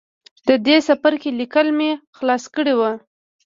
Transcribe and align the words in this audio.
د 0.47 0.49
دې 0.65 0.77
څپرکي 0.87 1.31
ليکل 1.39 1.67
مې 1.77 1.91
خلاص 2.17 2.43
کړي 2.55 2.73
وو 2.79 2.91